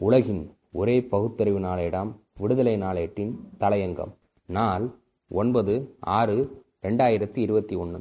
[0.00, 0.42] உலகின்
[0.72, 4.12] ஒரே பகுத்தறிவு நாளேடாம் விடுதலை நாளேட்டின் தலையங்கம்.
[4.48, 4.84] நாள்
[5.28, 6.36] ஒன்பது ஆறு
[6.82, 8.00] ரெண்டாயிரத்தி இருபத்தி ஒன்று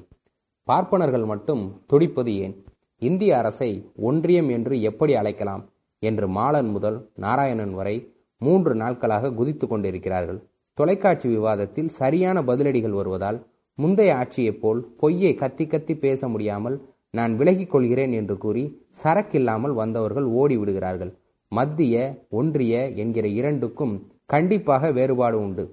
[0.63, 2.55] பார்ப்பனர்கள் மட்டும் துடிப்பது ஏன்?
[2.97, 5.63] இந்திய அரசை ஒன்றியம் என்று எப்படி அழைக்கலாம்?
[5.99, 7.95] என்று மாலன் முதல் நாராயணன் வரை
[8.37, 10.47] மூன்று நாட்களாக குதித்து கொண்டிருக்கிறார்கள்.
[10.73, 16.77] தொலைக்காட்சி விவாதத்தில் சரியான பதிலடிகள் வருவதால் முந்தைய ஆட்சியைப் போல் பொய்யை கத்தி கத்தி பேச முடியாமல்
[17.09, 18.63] நான் விலகிக் கொள்கிறேன் என்று கூறி
[19.03, 21.13] சரக்கில்லாமல் வந்தவர்கள் ஓடி விடுகிறார்கள்
[21.57, 21.95] மத்திய
[22.29, 23.95] ஒன்றிய என்கிற இரண்டுக்கும்
[24.25, 25.63] கண்டிப்பாக வேறுபாடு உண்டு.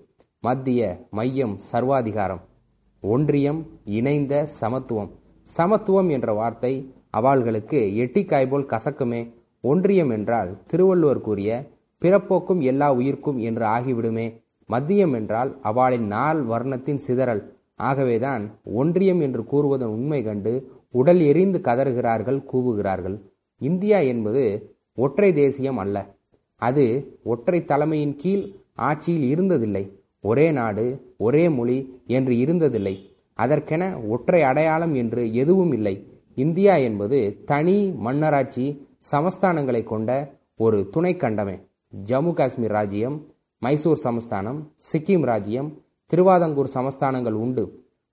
[0.41, 2.42] மத்திய மையம் சர்வாதிகாரம்.
[3.02, 5.10] ஒன்றியம் இணைந்த சமத்துவம்.
[5.48, 6.72] சமத்துவம் என்ற வார்த்தை
[7.10, 9.20] அவள்களுக்கு எட்டிக்காய் போல் கசக்குமே.
[9.60, 11.50] ஒன்றியம் என்றால் திருவள்ளுவர் கூறிய
[12.02, 14.27] பிறப்போக்கும் எல்லா உயிர்க்கும் என்று ஆகிவிடுமே.
[14.69, 17.42] மத்தியம் என்றால் அவளின் நாள் வர்ணத்தின் சிதறல்.
[17.74, 18.44] ஆகவேதான்
[18.74, 20.52] ஒன்றியம் என்று கூறுவதன் உண்மை கண்டு
[20.91, 23.16] உடல் எரிந்து கதறுகிறார்கள் கூவுகிறார்கள்.
[23.60, 24.44] இந்தியா என்பது
[24.95, 26.14] ஒற்றை தேசியம் அல்ல.
[26.56, 29.91] அது ஒற்றை தலைமையின் கீழ் ஆட்சியில் இருந்ததில்லை.
[30.20, 32.94] ஒரே நாடு ஒரே மொழி என்று இருந்ததில்லை.
[33.34, 36.06] அதற்கென ஒற்றை அடையாளம் என்று எதுவும் இல்லை.
[36.34, 41.61] இந்தியா என்பது தனி மன்னராட்சி சமஸ்தானங்களை கொண்ட ஒரு துணை கண்டமே.
[42.05, 43.27] ஜம்மு காஷ்மீர் ராஜ்யம்
[43.59, 47.64] மைசூர் சமஸ்தானம் சிக்கிம் ராஜ்யம் திருவாதங்கூர் சமஸ்தானங்கள் உண்டு.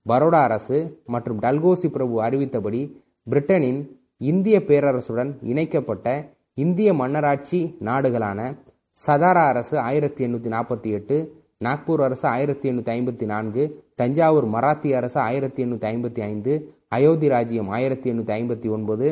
[0.06, 2.96] பரோடா அரசு மற்றும் டல்கோசி பிரபு அறிவித்தபடி
[3.30, 3.88] பிரிட்டனின்
[4.18, 8.40] இந்திய பேரரசுடன் இணைக்கப்பட்ட இந்திய மன்னராட்சி நாடுகளான
[8.98, 11.18] சதாரா அரசு ஆயிரத்தி எண்ணூற்றி நாற்பத்தி எட்டு
[11.62, 13.64] நாக்பூர் அரசு ஆயிரத்தி எண்ணூற்றி ஐம்பத்தி நான்கு
[13.96, 16.54] தஞ்சாவூர் மராத்திய அரசு ஆயிரத்தி எண்ணூற்றி ஐம்பத்தி ஐந்து
[16.92, 19.08] அயோத்தி ராஜ்யம் ஆயிரத்தி எண்ணூற்றி ஐம்பத்தி ஒன்பது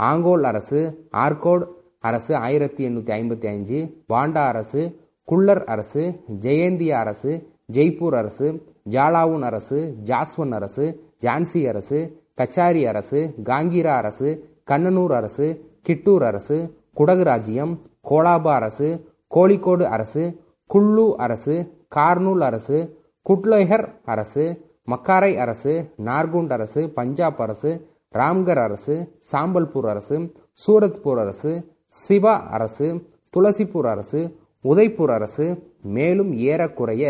[0.00, 0.80] ஆங்கோல் அரசு
[1.22, 1.64] ஆர்கோட்
[2.02, 4.82] அரசு ஆயிரத்தி எண்ணூற்றி ஐம்பத்தி அஞ்சு பாண்டா அரசு
[5.28, 6.04] குள்ளர் அரசு
[6.42, 7.32] ஜெயந்திய அரசு
[7.72, 8.46] ஜெய்ப்பூர் அரசு
[8.90, 10.86] ஜாலாவுன் அரசு ஜாஸ்வன் அரசு
[11.22, 11.98] ஜான்சி அரசு
[12.34, 14.30] கச்சாரி அரசு காங்கிரா அரசு
[14.70, 15.46] கண்ணனூர் அரசு
[15.86, 16.56] கிட்டூர் அரசு
[16.96, 17.72] குடகு ராஜ்யம்
[18.10, 18.88] கோலாபா அரசு
[19.32, 20.24] கோழிக்கோடு அரசு
[20.70, 21.54] குள்ளு அரசு
[21.96, 22.78] கார்னூல் அரசு
[23.26, 24.44] குட்லோஹர் அரசு
[24.88, 25.72] மக்காரை அரசு
[26.04, 27.70] நார்குண்ட் அரசு பஞ்சாப் அரசு
[28.14, 28.94] ராம்கர் அரசு
[29.30, 30.16] சாம்பல்பூர் அரசு
[30.58, 31.52] சூரத்பூர் அரசு
[31.96, 32.88] சிவா அரசு
[33.34, 34.20] துளசிப்பூர் அரசு
[34.64, 35.46] உதய்பூர் அரசு
[35.88, 37.04] மேலும் ஏறக்குறைய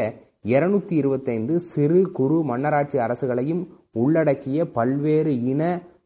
[0.45, 3.63] இருநூத்தி இருபத்தைந்து சிறு குறு மன்னராட்சி அரசுகளையும்
[3.95, 5.63] உள்ளடக்கிய பல்வேறு இன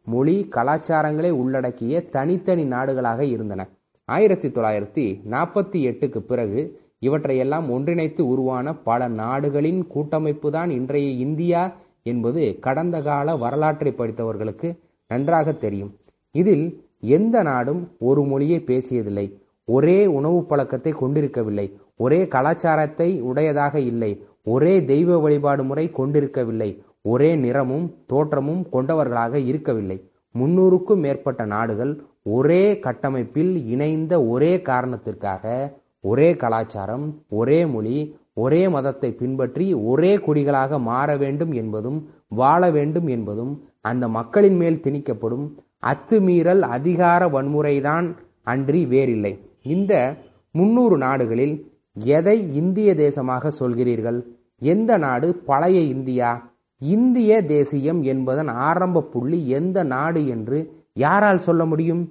[0.07, 3.69] மொழி கலாச்சாரங்களை உள்ளடக்கிய தனித்தனி நாடுகளாக இருந்தன.
[4.05, 11.63] ஆயிரத்தி தொள்ளாயிரத்தி நாற்பத்தி எட்டுக்கு பிறகு இவற்றையெல்லாம் ஒன்றிணைத்து உருவான பல நாடுகளின் கூட்டமைப்பு தான் இன்றைய இந்தியா
[12.03, 14.79] என்பது கடந்த கால வரலாற்றை படித்தவர்களுக்கு
[15.09, 15.95] நன்றாக தெரியும்.
[16.31, 19.27] இதில் எந்த நாடும் ஒரு மொழியை பேசியதில்லை.
[19.65, 21.67] ஒரே உணவு பழக்கத்தை கொண்டிருக்கவில்லை.
[21.97, 24.25] ஒரே கலாச்சாரத்தை உடையதாக இல்லை.
[24.45, 26.71] ஒரே தெய்வ வழிபாடு முறை கொண்டிருக்கவில்லை.
[27.13, 29.99] ஒரே நிறமும் தோற்றமும் கொண்டவர்களாக இருக்கவில்லை.
[30.35, 31.93] முன்னூறுக்கும் மேற்பட்ட நாடுகள்
[32.37, 35.45] ஒரே கட்டமைப்பில் இணைந்த ஒரே காரணத்திற்காக
[36.05, 37.07] ஒரே கலாச்சாரம்
[37.41, 37.99] ஒரே மொழி
[38.35, 41.99] ஒரே மதத்தை பின்பற்றி ஒரே குடிகளாக மாற வேண்டும் என்பதும்
[42.41, 45.47] வாழ வேண்டும் என்பதும் அந்த மக்களின் மேல் திணிக்கப்படும்
[45.83, 48.07] அத்துமீறல் அதிகார வன்முறைதான்
[48.45, 49.33] அன்றி வேறில்லை.
[49.75, 49.93] இந்த
[50.55, 51.55] முன்னூறு நாடுகளில்
[52.17, 54.19] எதை இந்திய தேசமாக சொல்கிறீர்கள்?
[54.73, 56.31] எந்த நாடு பழைய இந்தியா?
[56.83, 60.59] இந்திய தேசியம் என்பதன் ஆரம்ப புள்ளி எந்த நாடு என்று
[60.93, 62.03] யாரால் சொல்ல முடியும்?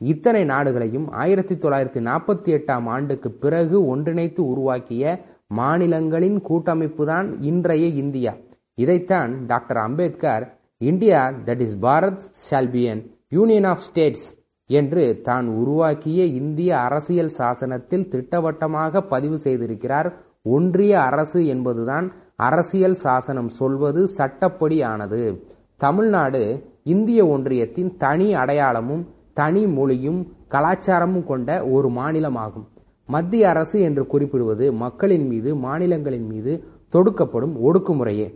[0.00, 5.04] இத்தனை நாடுகளையும் ஆயிரத்தி தொள்ளாயிரத்தி நாற்பத்தி எட்டாம் ஆண்டுக்கு பிறகு ஒன்றிணைத்து உருவாக்கிய
[5.46, 8.32] மாநிலங்களின் கூட்டமைப்பு தான் இன்றைய இந்தியா.
[8.74, 10.44] இதைத்தான் doctor Ambedkar
[10.80, 14.26] India that is Bharat shall be a union of states
[14.70, 20.08] என்று தான் உருவாக்கிய இந்திய அரசியல் சாசனத்தில் திட்டவட்டமாக பதிவு செய்திருக்கிறார்
[20.42, 22.06] ஒன்றிய அரசு என்பதுதான்
[22.42, 25.20] அரசியல் சாசனம் சொல்வது சட்டப்படி ஆனது
[25.76, 26.42] தமிழ்நாடு
[26.82, 30.20] இந்திய ஒன்றியத்தின் தனி அடையாளமும் தனி மொழியும்
[30.50, 32.66] கலாச்சாரமும் கொண்ட ஒரு மாநிலமாகும்.
[33.06, 36.52] மத்திய அரசு என்று குறிப்பிடுவது மக்களின் மீது மாநிலங்களின் மீது
[36.92, 38.26] தொடுக்கப்படும் ஒடுக்குமுறையே.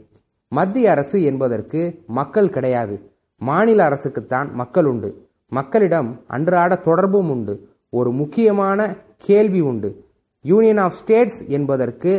[0.48, 2.96] மத்திய அரசு என்பதற்கு மக்கள் கிடையாது.
[3.38, 5.10] மாநில அரசுக்குத்தான் மக்கள் உண்டு.
[5.48, 7.54] மக்களிடம் அன்றாட தொடர்பும் உண்டு.
[7.90, 9.90] ஒரு முக்கியமான கேள்வி உண்டு.
[10.42, 12.12] யூனியன் ஆஃப் ஸ்டேட்ஸ் என்பதற்கு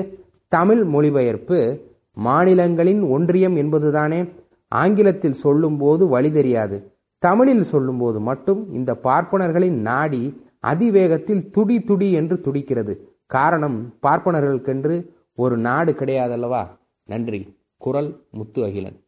[0.47, 1.79] தமிழ் மொழிபெயர்ப்பு
[2.13, 4.29] மாநிலங்களின் ஒன்றியம் என்பதுதானே?
[4.67, 6.91] ஆங்கிலத்தில் சொல்லும்போது வழி தெரியாது.
[7.19, 13.19] தமிழில் சொல்லும்போது மட்டும் இந்த பார்ப்பனர்களின் நாடி அதிவேகத்தில் துடி துடி என்று துடிக்கிறது.
[13.25, 16.67] காரணம் பார்ப்பனர்களுக்கென்று ஒரு நாடு கிடையாதல்லவா?
[17.05, 17.57] நன்றி.
[17.77, 19.01] குரல் முத்து அகிலன்.